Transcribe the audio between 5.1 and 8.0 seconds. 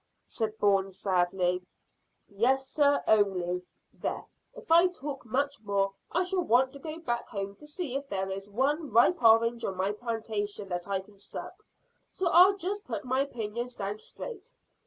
much more I shall want to go back home to see